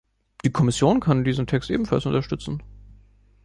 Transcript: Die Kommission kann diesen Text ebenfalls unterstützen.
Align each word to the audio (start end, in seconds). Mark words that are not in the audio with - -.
Die 0.43 0.49
Kommission 0.51 0.99
kann 0.99 1.23
diesen 1.23 1.45
Text 1.45 1.69
ebenfalls 1.69 2.07
unterstützen. 2.07 2.63